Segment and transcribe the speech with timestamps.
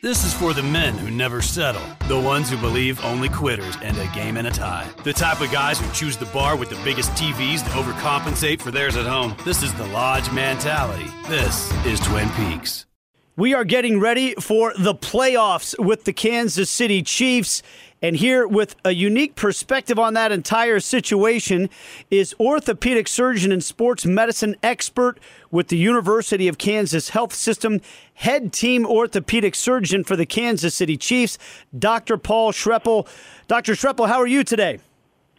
[0.00, 3.98] This is for the men who never settle, the ones who believe only quitters end
[3.98, 6.80] a game in a tie, the type of guys who choose the bar with the
[6.84, 9.34] biggest TVs to overcompensate for theirs at home.
[9.44, 11.06] This is the Lodge mentality.
[11.26, 12.86] This is Twin Peaks.
[13.34, 17.62] We are getting ready for the playoffs with the Kansas City Chiefs.
[18.00, 21.68] And here, with a unique perspective on that entire situation,
[22.10, 25.18] is orthopedic surgeon and sports medicine expert
[25.50, 27.80] with the University of Kansas Health System,
[28.14, 31.38] head team orthopedic surgeon for the Kansas City Chiefs,
[31.76, 32.16] Dr.
[32.16, 33.08] Paul Schroeppel.
[33.48, 33.72] Dr.
[33.72, 34.78] Schroeppel, how are you today?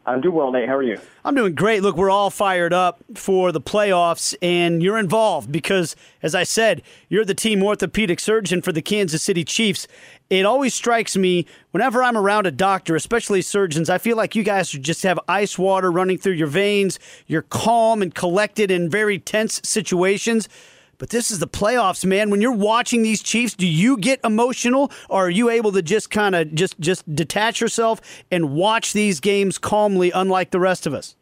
[0.09, 0.67] I'm doing well, Nate.
[0.67, 0.99] How are you?
[1.23, 1.83] I'm doing great.
[1.83, 6.81] Look, we're all fired up for the playoffs, and you're involved because, as I said,
[7.09, 9.87] you're the team orthopedic surgeon for the Kansas City Chiefs.
[10.31, 14.41] It always strikes me whenever I'm around a doctor, especially surgeons, I feel like you
[14.41, 16.97] guys just have ice water running through your veins.
[17.27, 20.49] You're calm and collected in very tense situations.
[20.99, 22.29] But this is the playoffs, man.
[22.29, 26.11] When you're watching these Chiefs, do you get emotional or are you able to just
[26.11, 30.93] kind of just just detach yourself and watch these games calmly unlike the rest of
[30.93, 31.15] us?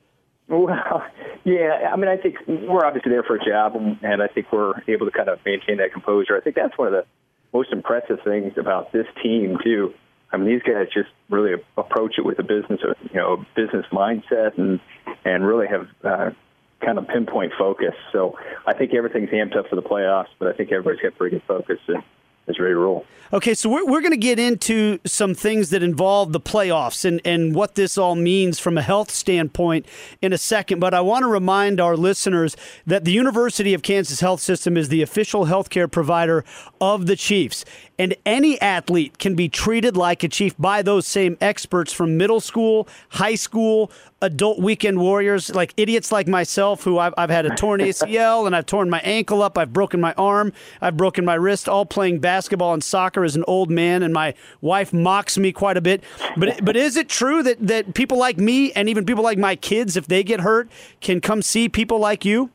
[0.49, 1.03] Well,
[1.45, 4.73] yeah, I mean, I think we're obviously there for a job, and, I think we're
[4.87, 6.35] able to kind of maintain that composure.
[6.35, 7.05] I think that's one of the
[7.53, 9.93] most impressive things about this team too.
[10.31, 14.57] I mean, these guys just really approach it with a business, you know, business mindset,
[14.57, 14.79] and
[15.23, 16.31] and really have uh,
[16.83, 17.93] kind of pinpoint focus.
[18.11, 21.37] So I think everything's amped up for the playoffs, but I think everybody's got pretty
[21.37, 22.03] good focus and
[22.47, 23.05] is ready to roll.
[23.33, 27.19] Okay, so we're, we're going to get into some things that involve the playoffs and,
[27.25, 29.85] and what this all means from a health standpoint
[30.21, 30.79] in a second.
[30.79, 32.55] But I want to remind our listeners
[32.85, 36.45] that the University of Kansas Health System is the official healthcare provider
[36.79, 37.65] of the Chiefs.
[37.99, 42.39] And any athlete can be treated like a Chief by those same experts from middle
[42.39, 47.55] school, high school, adult weekend warriors, like idiots like myself, who I've, I've had a
[47.55, 51.35] torn ACL and I've torn my ankle up, I've broken my arm, I've broken my
[51.35, 55.51] wrist, all playing basketball and soccer as an old man, and my wife mocks me
[55.51, 56.03] quite a bit.
[56.35, 59.55] But but is it true that that people like me and even people like my
[59.55, 60.69] kids, if they get hurt,
[61.01, 62.51] can come see people like you?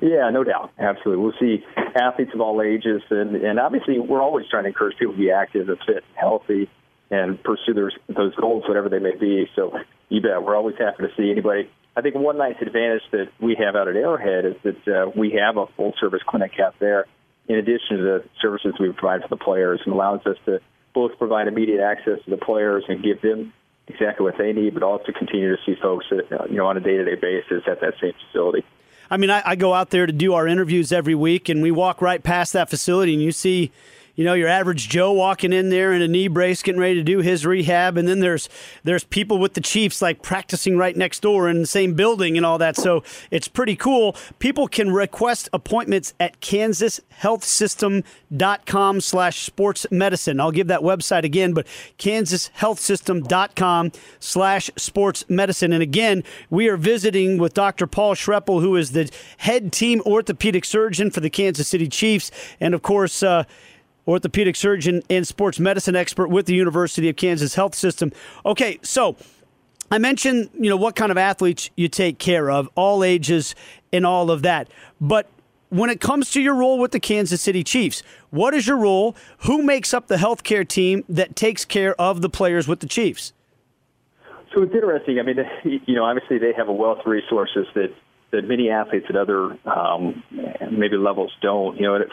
[0.00, 0.70] Yeah, no doubt.
[0.78, 1.22] Absolutely.
[1.22, 1.64] We'll see
[2.00, 5.30] athletes of all ages, and, and obviously, we're always trying to encourage people to be
[5.30, 6.70] active and fit, and healthy,
[7.10, 9.50] and pursue those, those goals, whatever they may be.
[9.56, 9.76] So,
[10.10, 11.70] you bet, we're always happy to see anybody.
[11.96, 15.38] I think one nice advantage that we have out at Arrowhead is that uh, we
[15.40, 17.06] have a full service clinic out there,
[17.48, 20.60] in addition to the services we provide for the players, and allows us to
[20.92, 23.52] both provide immediate access to the players and give them
[23.86, 26.76] exactly what they need, but also continue to see folks, that, uh, you know, on
[26.76, 28.64] a day to day basis at that same facility.
[29.10, 31.72] I mean, I, I, go out there to do our interviews every week, and we
[31.72, 33.72] walk right past that facility, and you see
[34.14, 37.02] you know, your average Joe walking in there in a knee brace, getting ready to
[37.02, 38.48] do his rehab, and then there's
[38.84, 42.44] there's people with the Chiefs like practicing right next door in the same building and
[42.44, 42.76] all that.
[42.76, 44.16] So it's pretty cool.
[44.38, 50.40] People can request appointments at kansashealthsystem.com slash sports medicine.
[50.40, 51.66] I'll give that website again, but
[51.98, 55.72] kansashealthsystem.com slash sports medicine.
[55.72, 57.86] And again, we are visiting with Dr.
[57.86, 62.30] Paul Schroeppel, who is the head team orthopedic surgeon for the Kansas City Chiefs.
[62.60, 63.44] And of course, uh,
[64.06, 68.12] orthopedic surgeon and sports medicine expert with the University of Kansas Health System.
[68.44, 69.16] Okay, so
[69.90, 73.54] I mentioned, you know, what kind of athletes you take care of, all ages
[73.92, 74.68] and all of that.
[75.00, 75.28] But
[75.68, 79.16] when it comes to your role with the Kansas City Chiefs, what is your role?
[79.38, 83.32] Who makes up the healthcare team that takes care of the players with the Chiefs?
[84.54, 85.18] So it's interesting.
[85.20, 85.36] I mean,
[85.86, 87.94] you know, obviously they have a wealth of resources that
[88.32, 90.22] that many athletes at other um,
[90.70, 91.76] maybe levels don't.
[91.76, 92.04] You know,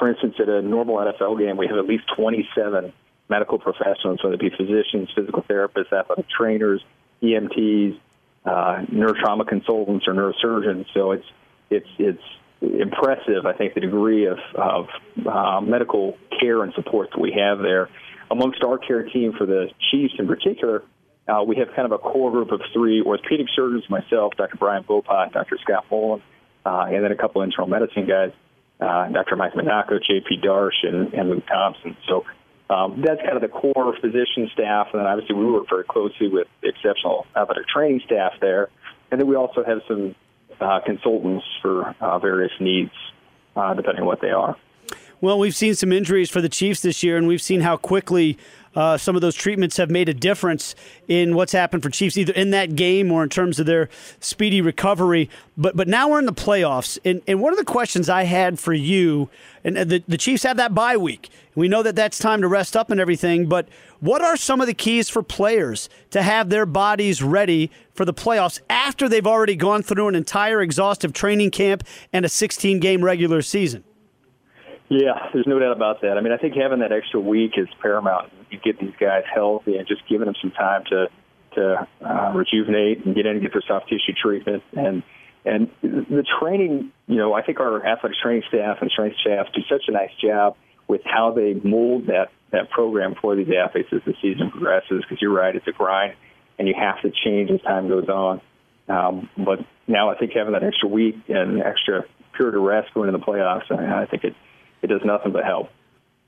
[0.00, 2.90] for instance, at a normal NFL game, we have at least 27
[3.28, 6.82] medical professionals, whether it be physicians, physical therapists, athletic trainers,
[7.22, 8.00] EMTs,
[8.46, 10.86] uh, neurotrauma consultants, or neurosurgeons.
[10.94, 11.26] So it's
[11.68, 12.22] it's it's
[12.62, 13.44] impressive.
[13.44, 14.88] I think the degree of, of
[15.26, 17.90] uh, medical care and support that we have there.
[18.30, 20.82] Amongst our care team for the Chiefs in particular,
[21.28, 24.56] uh, we have kind of a core group of three orthopedic surgeons, myself, Dr.
[24.56, 25.58] Brian Vopat, Dr.
[25.62, 26.22] Scott Mullen,
[26.64, 28.32] uh, and then a couple internal medicine guys
[28.80, 29.36] uh, Dr.
[29.36, 30.38] Mike Monaco, J.P.
[30.44, 31.96] Darsh, and, and Luke Thompson.
[32.08, 32.24] So
[32.70, 36.28] um, that's kind of the core physician staff, and then obviously we work very closely
[36.28, 38.68] with exceptional athletic training staff there,
[39.10, 40.14] and then we also have some
[40.60, 42.92] uh, consultants for uh, various needs,
[43.56, 44.56] uh, depending on what they are.
[45.22, 48.38] Well, we've seen some injuries for the Chiefs this year, and we've seen how quickly
[48.74, 50.74] uh, some of those treatments have made a difference
[51.08, 53.90] in what's happened for Chiefs, either in that game or in terms of their
[54.20, 55.28] speedy recovery.
[55.58, 58.58] But but now we're in the playoffs, and, and one of the questions I had
[58.58, 59.28] for you,
[59.62, 61.28] and the, the Chiefs have that bye week.
[61.54, 63.68] We know that that's time to rest up and everything, but
[63.98, 68.14] what are some of the keys for players to have their bodies ready for the
[68.14, 73.04] playoffs after they've already gone through an entire exhaustive training camp and a 16 game
[73.04, 73.84] regular season?
[74.90, 76.18] Yeah, there's no doubt about that.
[76.18, 78.32] I mean, I think having that extra week is paramount.
[78.50, 81.06] You get these guys healthy and just giving them some time to
[81.54, 85.04] to uh, rejuvenate and get in and get their soft tissue treatment and
[85.44, 86.90] and the training.
[87.06, 90.10] You know, I think our athletic training staff and strength staff do such a nice
[90.20, 90.56] job
[90.88, 95.04] with how they mold that that program for these athletes as the season progresses.
[95.08, 96.14] Because you're right, it's a grind,
[96.58, 98.40] and you have to change as time goes on.
[98.88, 102.02] Um, but now I think having that extra week and extra
[102.36, 104.34] period of rest going into the playoffs, I, I think it
[104.82, 105.70] it does nothing but help.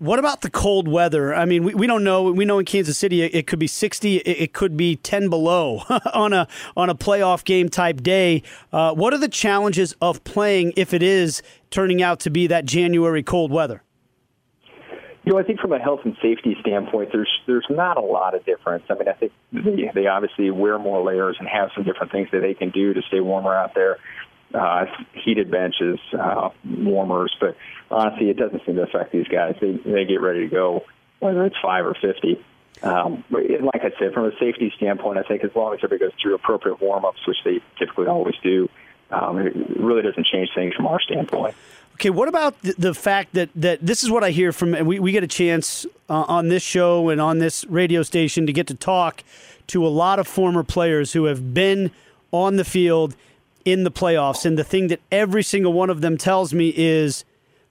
[0.03, 1.33] What about the cold weather?
[1.33, 2.25] I mean, we, we don't know.
[2.25, 6.33] We know in Kansas City it, could be 60, it, could be 10 below on
[6.33, 8.43] a on a playoff game type day.
[8.73, 11.41] Uh, what are the challenges of playing if it is
[11.71, 13.85] turning out to be that January cold weather?
[15.23, 18.35] You know, I think from a health and safety standpoint, there's there's not a lot
[18.35, 18.83] of difference.
[18.91, 22.27] I mean, I think they, they obviously wear more layers and have some different things
[22.33, 23.99] that they can do to stay warmer out there
[24.55, 27.35] uh, heated benches, uh, warmers.
[27.41, 27.57] But
[27.91, 29.57] honestly, it doesn't seem to affect these guys.
[29.61, 30.85] They they get ready to go,
[31.21, 32.43] whether it's five or fifty.
[32.83, 36.11] Um, but like I said, from a safety standpoint, I think as long as everybody
[36.11, 38.69] goes through appropriate warm ups, which they typically always do,
[39.11, 41.55] um, it really doesn't change things from our standpoint.
[41.95, 45.13] Okay, what about the, fact that, that this is what I hear from, we, we
[45.13, 48.75] get a chance uh, on this show and on this radio station to get to
[48.75, 49.23] talk
[49.69, 51.93] to a lot of former players who have been
[52.33, 53.15] on the field
[53.65, 54.45] in the playoffs.
[54.45, 57.25] And the thing that every single one of them tells me is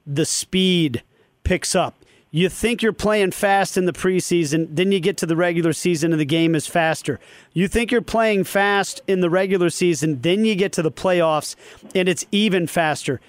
[0.05, 1.03] the speed
[1.43, 1.95] picks up.
[2.33, 6.13] You think you're playing fast in the preseason, then you get to the regular season
[6.13, 7.19] and the game is faster.
[7.51, 11.57] You think you're playing fast in the regular season, then you get to the playoffs
[11.93, 13.19] and it's even faster.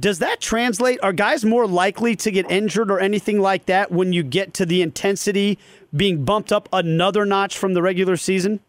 [0.00, 0.98] Does that translate?
[1.02, 4.66] Are guys more likely to get injured or anything like that when you get to
[4.66, 5.58] the intensity
[5.94, 8.60] being bumped up another notch from the regular season?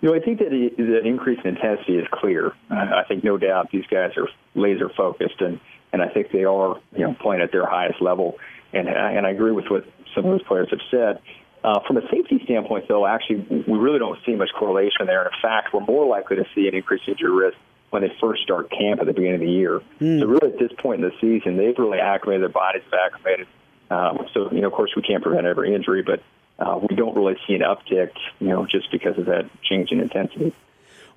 [0.00, 2.52] You know, I think that the increase in intensity is clear.
[2.70, 5.60] I think no doubt these guys are laser focused, and
[5.92, 8.38] and I think they are you know playing at their highest level.
[8.72, 9.84] And and I agree with what
[10.14, 11.20] some of those players have said.
[11.64, 15.24] Uh, from a safety standpoint, though, actually, we really don't see much correlation there.
[15.24, 17.58] And in fact, we're more likely to see an increased injury risk
[17.90, 19.80] when they first start camp at the beginning of the year.
[20.00, 20.20] Mm.
[20.20, 23.48] So really, at this point in the season, they've really acclimated their bodies have acclimated.
[23.90, 26.22] Um, so you know, of course, we can't prevent every injury, but
[26.58, 28.10] uh, we don't really see an uptick,
[28.40, 30.54] you know, just because of that change in intensity.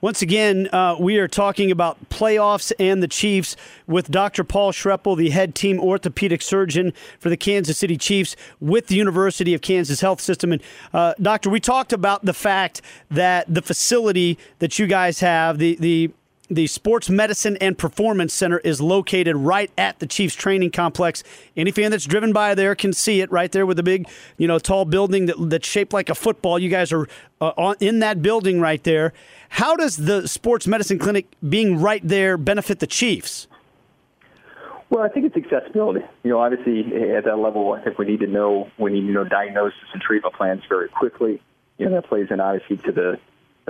[0.01, 3.55] Once again, uh, we are talking about playoffs and the Chiefs
[3.85, 4.43] with Dr.
[4.43, 9.53] Paul Schroeppel, the head team orthopedic surgeon for the Kansas City Chiefs with the University
[9.53, 10.53] of Kansas Health System.
[10.53, 15.59] And, uh, Doctor, we talked about the fact that the facility that you guys have,
[15.59, 16.11] the, the
[16.51, 21.23] the Sports Medicine and Performance Center is located right at the Chiefs training complex.
[21.55, 24.07] Any fan that's driven by there can see it right there with the big,
[24.37, 26.59] you know, tall building that, that's shaped like a football.
[26.59, 27.07] You guys are
[27.39, 29.13] uh, on, in that building right there.
[29.49, 33.47] How does the Sports Medicine Clinic being right there benefit the Chiefs?
[34.89, 36.05] Well, I think it's accessibility.
[36.23, 36.81] You know, obviously
[37.15, 40.01] at that level, I think we need to know we need to know diagnosis and
[40.01, 41.41] treatment plans very quickly.
[41.77, 43.19] You know, that plays in obviously to the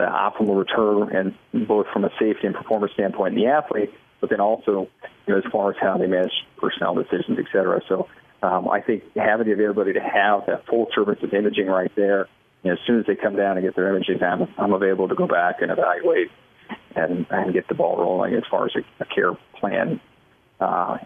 [0.05, 1.15] optimal return,
[1.53, 4.87] and both from a safety and performance standpoint in the athlete, but then also
[5.25, 7.81] you know, as far as how they manage personnel decisions, et cetera.
[7.87, 8.07] So
[8.43, 12.27] um, I think having the availability to have that full service of imaging right there,
[12.63, 15.07] you know, as soon as they come down and get their imaging, I'm, I'm available
[15.09, 16.29] to go back and evaluate
[16.95, 19.99] and, and get the ball rolling as far as a, a care plan.
[20.59, 20.97] Uh,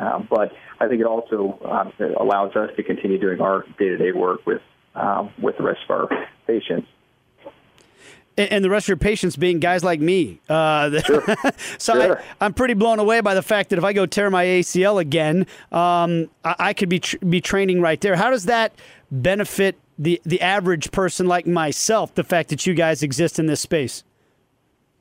[0.00, 4.46] uh, but I think it also um, allows us to continue doing our day-to-day work
[4.46, 4.62] with
[4.94, 6.88] um, with the rest of our patients
[8.36, 10.40] and the rest of your patients being guys like me.
[10.48, 11.24] Uh, sure.
[11.78, 12.22] so sure.
[12.40, 15.00] I, am pretty blown away by the fact that if I go tear my ACL
[15.00, 18.16] again, um, I, I, could be tr- be training right there.
[18.16, 18.74] How does that
[19.10, 22.14] benefit the the average person like myself?
[22.14, 24.04] The fact that you guys exist in this space.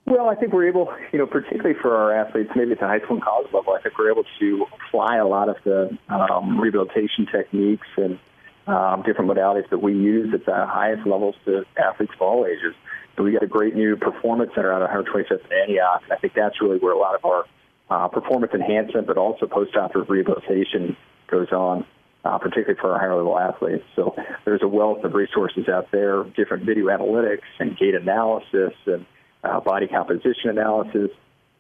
[0.06, 3.00] Well, I think we're able, you know, particularly for our athletes, maybe at the high
[3.00, 6.62] school and college level, I think we're able to apply a lot of the um,
[6.62, 8.20] rehabilitation techniques and
[8.68, 12.74] um, different modalities that we use at the highest levels to athletes of all ages.
[13.16, 16.02] So we got a great new performance center out of 125th and Antioch.
[16.04, 17.46] And I think that's really where a lot of our
[17.90, 21.86] uh, performance enhancement, but also post-operative rehabilitation goes on,
[22.26, 23.86] uh, particularly for our higher-level athletes.
[23.96, 29.06] So there's a wealth of resources out there, different video analytics and gait analysis and
[29.44, 31.12] uh, body composition analysis.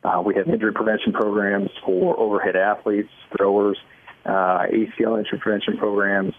[0.03, 3.77] Uh, we have injury prevention programs for overhead athletes, throwers,
[4.25, 6.33] uh, ACL injury prevention programs,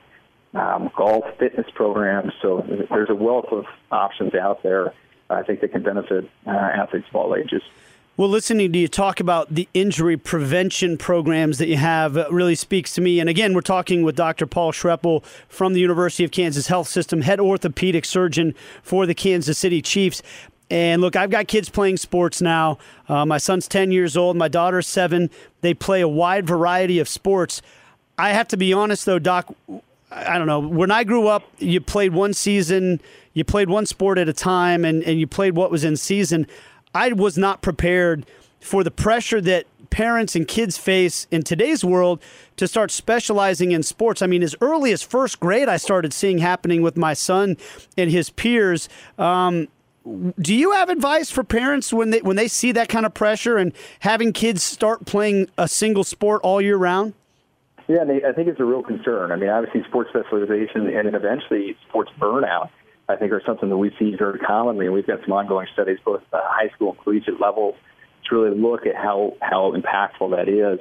[0.57, 2.33] um, golf fitness programs.
[2.43, 4.93] So there's a wealth of options out there
[5.31, 7.63] I think they can benefit uh, athletes of all ages.
[8.17, 12.95] Well, listening to you talk about the injury prevention programs that you have really speaks
[12.95, 13.21] to me.
[13.21, 14.47] And again, we're talking with Dr.
[14.47, 19.59] Paul Schroeppel from the University of Kansas Health System, head orthopedic surgeon for the Kansas
[19.59, 20.23] City Chiefs.
[20.71, 22.79] And look, I've got kids playing sports now.
[23.07, 25.29] Uh, my son's 10 years old, my daughter's seven.
[25.61, 27.61] They play a wide variety of sports.
[28.17, 29.55] I have to be honest though, Doc.
[30.11, 30.61] I don't know.
[30.61, 33.01] When I grew up, you played one season,
[33.33, 36.47] you played one sport at a time, and, and you played what was in season.
[36.95, 38.25] I was not prepared
[38.61, 42.21] for the pressure that parents and kids face in today's world
[42.57, 44.23] to start specializing in sports.
[44.23, 47.57] I mean, as early as first grade, I started seeing happening with my son
[47.97, 48.89] and his peers.
[49.19, 49.69] Um,
[50.39, 53.57] do you have advice for parents when they when they see that kind of pressure
[53.57, 57.15] and having kids start playing a single sport all year round?
[57.89, 59.31] Yeah, I think it's a real concern.
[59.31, 62.71] I mean, obviously, sports specialization and then eventually sports burnout,
[63.09, 64.87] I think, are something that we see very commonly.
[64.87, 67.77] And we've got some ongoing studies, both at the high school and collegiate levels,
[68.29, 70.81] to really look at how how impactful that is.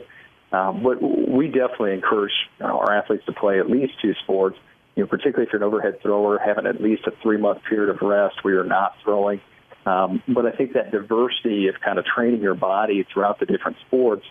[0.51, 4.57] Um, but we definitely encourage our athletes to play at least two sports.
[4.95, 7.89] You know, particularly if you're an overhead thrower, having at least a three month period
[7.93, 9.41] of rest where you're not throwing.
[9.85, 13.77] Um, but I think that diversity of kind of training your body throughout the different
[13.85, 14.25] sports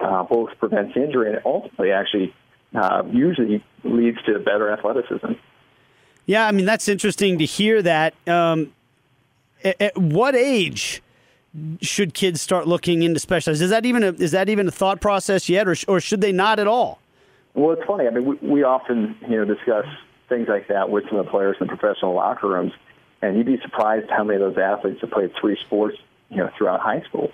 [0.00, 2.34] uh, both prevents injury and ultimately actually
[2.74, 5.32] uh, usually leads to better athleticism.
[6.26, 8.14] Yeah, I mean that's interesting to hear that.
[8.26, 8.72] Um,
[9.64, 11.02] at, at, what age
[11.80, 13.62] should kids start looking into specialized?
[13.62, 16.32] Is that even a, is that even a thought process yet, or or should they
[16.32, 17.00] not at all?
[17.54, 18.06] Well, it's funny.
[18.06, 19.86] I mean, we, we often you know discuss
[20.28, 22.72] things like that with some of the players in the professional locker rooms,
[23.20, 25.96] and you'd be surprised how many of those athletes have played three sports
[26.28, 27.32] you know throughout high school.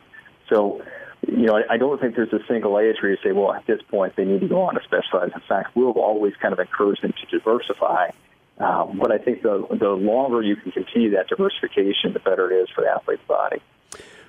[0.48, 0.82] So
[1.26, 3.66] you know, I, I don't think there's a single age where you say, well, at
[3.66, 5.30] this point they need to go on to specialize.
[5.34, 8.10] In fact, we'll always kind of encourage them to diversify.
[8.58, 12.62] Um, but I think the the longer you can continue that diversification, the better it
[12.62, 13.60] is for the athlete's body.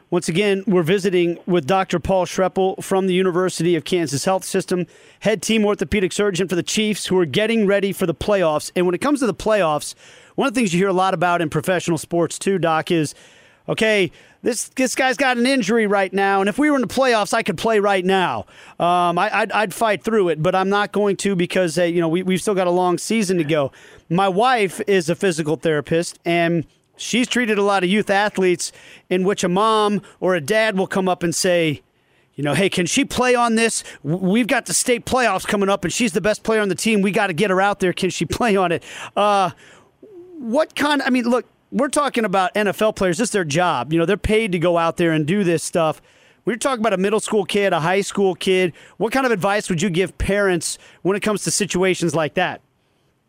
[0.09, 1.99] Once again, we're visiting with Dr.
[1.99, 4.85] Paul Schroeppel from the University of Kansas Health System,
[5.19, 8.71] head team orthopedic surgeon for the Chiefs, who are getting ready for the playoffs.
[8.73, 9.95] And when it comes to the playoffs,
[10.35, 13.15] one of the things you hear a lot about in professional sports too, Doc, is
[13.67, 14.11] okay,
[14.47, 17.33] this this guy's got an injury right now, and if we were in the playoffs,
[17.33, 18.45] I could play right now.
[18.79, 21.99] Um, I, would I'd fight through it, but I'm not going to because hey, you
[21.99, 23.73] know we we've still got a long season to go.
[24.09, 28.71] My wife is a physical therapist, and she's treated a lot of youth athletes
[29.09, 31.81] in which a mom or a dad will come up and say,
[32.35, 33.83] you know, hey, can she play on this?
[34.01, 37.01] We've got the state playoffs coming up, and she's the best player on the team.
[37.01, 37.91] We got to get her out there.
[37.91, 38.81] Can she play on it?
[39.13, 39.49] Uh,
[40.39, 41.01] what kind?
[41.01, 43.17] I mean, look, we're talking about NFL players.
[43.17, 43.91] This is their job.
[43.91, 46.01] You know, they're paid to go out there and do this stuff.
[46.45, 48.73] We're talking about a middle school kid, a high school kid.
[48.97, 52.61] What kind of advice would you give parents when it comes to situations like that?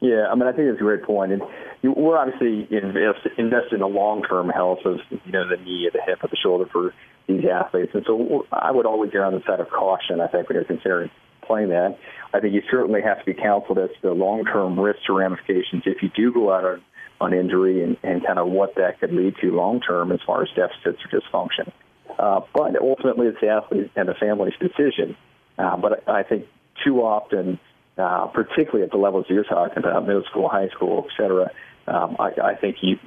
[0.00, 1.32] Yeah, I mean, I think that's a great point.
[1.32, 1.42] And
[1.82, 6.22] we're obviously invest, invested in the long-term health of, you know, the knee, the hip,
[6.22, 6.94] or the shoulder for
[7.26, 7.90] these athletes.
[7.94, 10.64] And so I would always err on the side of caution, I think, when you're
[10.64, 11.10] considering
[11.42, 11.98] playing that.
[12.32, 15.82] I think you certainly have to be counseled as to the long-term risks or ramifications
[15.86, 16.82] if you do go out on
[17.20, 20.42] on injury and, and kind of what that could lead to long term as far
[20.42, 21.72] as deficits or dysfunction.
[22.18, 25.16] Uh, but ultimately, it's the athlete and the family's decision.
[25.56, 26.46] Uh, but I think
[26.84, 27.58] too often,
[27.96, 31.50] uh, particularly at the levels you're talking about, middle school, high school, et cetera,
[31.86, 32.98] um, I, I think you,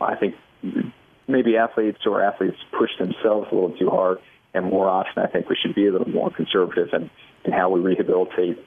[0.00, 0.34] I think
[1.28, 4.18] maybe athletes or athletes push themselves a little too hard,
[4.54, 7.10] and more often, I think we should be a little more conservative in,
[7.44, 8.58] in how we rehabilitate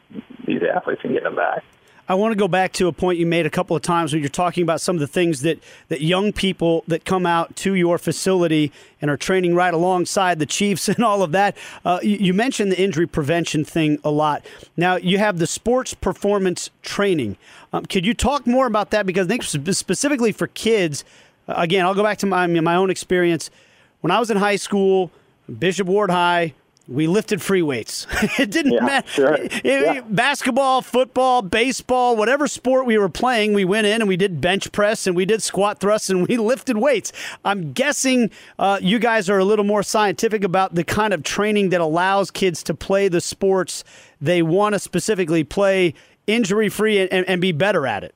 [0.46, 1.64] these athletes and get them back.
[2.08, 4.22] I want to go back to a point you made a couple of times when
[4.22, 5.58] you're talking about some of the things that,
[5.88, 8.72] that young people that come out to your facility
[9.02, 11.58] and are training right alongside the Chiefs and all of that.
[11.84, 14.46] Uh, you, mentioned the injury prevention thing a lot.
[14.78, 17.38] Now, you have the sports performance training.
[17.74, 19.08] Um, could you talk more about that?
[19.08, 21.04] Because I think specifically for kids,
[21.48, 23.50] uh, again, I'll go back to my, my own experience.
[24.02, 25.10] When I was in high school,
[25.58, 26.54] Bishop Ward High,
[26.88, 28.06] we lifted free weights.
[28.40, 29.08] it didn't yeah, matter.
[29.08, 29.34] Sure.
[29.34, 30.02] It, yeah.
[30.02, 34.72] Basketball, football, baseball, whatever sport we were playing, we went in and we did bench
[34.72, 37.12] press and we did squat thrusts and we lifted weights.
[37.44, 41.70] I'm guessing uh, you guys are a little more scientific about the kind of training
[41.70, 43.84] that allows kids to play the sports
[44.22, 45.94] they want to specifically play
[46.28, 48.16] injury free and, and, and be better at it.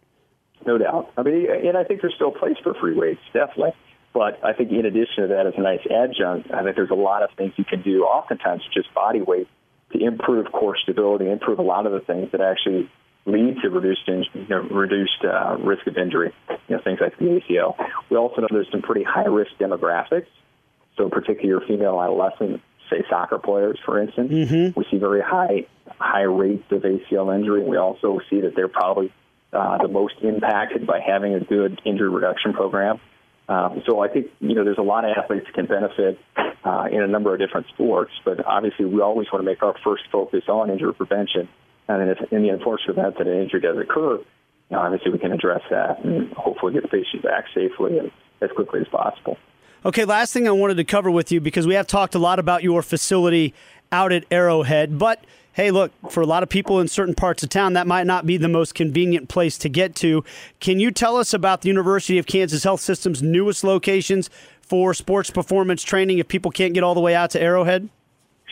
[0.66, 1.12] No doubt.
[1.18, 3.74] I mean, and I think there's still a place for free weights, definitely.
[4.14, 6.96] But I think in addition to that, as a nice adjunct, I think there's a
[6.96, 9.48] lot of things you can do, oftentimes just body weight,
[9.94, 12.90] to improve core stability, improve a lot of the things that actually
[13.26, 17.26] lead to reduced you know, reduced uh, risk of injury, you know, things like the
[17.26, 17.76] ACL.
[18.10, 20.28] We also know there's some pretty high risk demographics.
[20.98, 24.80] So particularly your female adolescent, say soccer players, for instance, mm-hmm.
[24.80, 25.66] we see very high
[25.98, 27.64] high rates of ACL injury.
[27.64, 29.12] We also see that they're probably
[29.54, 33.00] uh, the most impacted by having a good injury reduction program.
[33.50, 36.20] Um, so I think you know there's a lot of athletes that can benefit
[36.64, 39.76] uh, in a number of different sports, but obviously we always want to make our
[39.84, 41.50] first focus on injury prevention.
[41.88, 44.26] And then if in the unfortunate event that an injury does occur, you
[44.70, 48.52] know, obviously we can address that and hopefully get the patient back safely and as
[48.56, 49.36] quickly as possible.
[49.84, 52.38] Okay, last thing I wanted to cover with you because we have talked a lot
[52.38, 53.56] about your facility
[53.92, 55.26] out at Arrowhead, but
[55.60, 58.26] hey, look, for a lot of people in certain parts of town, that might not
[58.26, 60.24] be the most convenient place to get to.
[60.62, 64.30] Can you tell us about the University of Kansas Health System's newest locations
[64.62, 67.90] for sports performance training if people can't get all the way out to Arrowhead?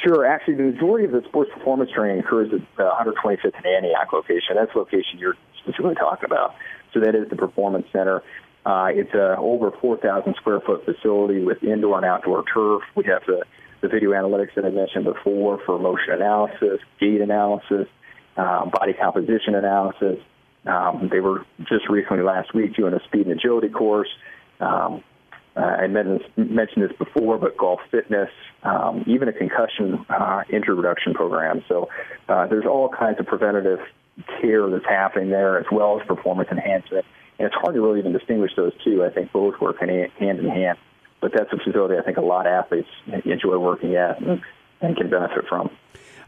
[0.04, 0.26] Sure.
[0.26, 4.56] Actually, the majority of the sports performance training occurs at the 125th and Antioch location.
[4.56, 6.56] That's the location you're specifically talking about.
[6.94, 8.22] So that is the Performance Center.
[8.66, 12.82] Uh, it's a over 4,000 square foot facility with indoor and outdoor turf.
[12.96, 13.46] We have the,
[13.82, 17.88] the video analytics that I mentioned before for motion analysis, gait analysis,
[18.36, 20.20] um, body composition analysis.
[20.66, 24.10] Um, they were just recently last week doing a speed and agility course.
[24.60, 25.04] Um,
[25.58, 28.30] I mentioned this before, but golf fitness,
[28.64, 31.64] um, even a concussion uh, injury reduction program.
[31.68, 31.90] So
[32.30, 33.80] uh, there's all kinds of preventative
[34.40, 37.06] care that's happening there, as well as performance enhancement.
[37.40, 39.04] And it's hard to really even distinguish those two.
[39.04, 40.78] I think both work hand in hand.
[41.20, 42.90] But that's a facility I think a lot of athletes
[43.26, 44.40] enjoy working at and,
[44.96, 45.72] can benefit from.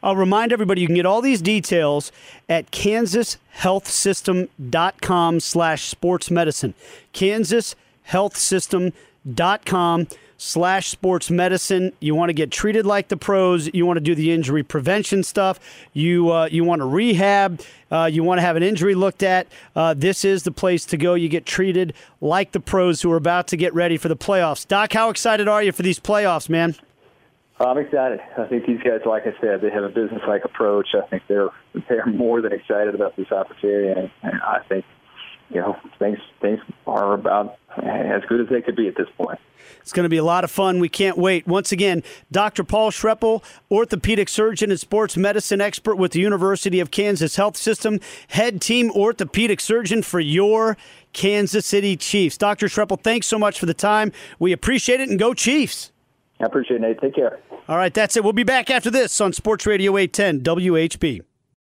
[0.01, 2.13] I'll remind everybody you can get all these details
[2.47, 6.73] at kansashealthsystem.com slash sports medicine.
[7.13, 10.07] kansashealthsystem.com
[10.39, 11.91] slash sports medicine.
[11.99, 13.69] You want to get treated like the pros.
[13.73, 15.59] You want to do the injury prevention stuff.
[15.93, 17.61] You uh, you want to rehab.
[17.91, 19.47] Uh, you want to have an injury looked at.
[19.75, 21.13] Uh, this is the place to go.
[21.13, 24.67] You get treated like the pros who are about to get ready for the playoffs.
[24.67, 26.75] Doc, how excited are you for these playoffs, man?
[27.59, 28.21] I'm excited.
[28.37, 30.87] I think these guys, like I said, they have a business-like approach.
[30.95, 31.49] I think they're
[31.89, 34.85] they're more than excited about this opportunity, and I think
[35.49, 39.39] you know things things are about as good as they could be at this point.
[39.81, 40.79] It's going to be a lot of fun.
[40.79, 41.47] We can't wait.
[41.47, 42.63] Once again, Dr.
[42.63, 47.99] Paul Schroeppel, orthopedic surgeon and sports medicine expert with the University of Kansas Health System,
[48.29, 50.77] head team orthopedic surgeon for your
[51.13, 52.37] Kansas City Chiefs.
[52.37, 52.67] Dr.
[52.67, 54.11] Schroeppel, thanks so much for the time.
[54.37, 55.91] We appreciate it and go Chiefs.
[56.39, 57.01] I appreciate it, Nate.
[57.01, 57.39] Take care.
[57.67, 58.23] All right, that's it.
[58.23, 61.21] We'll be back after this on Sports Radio 810 WHB.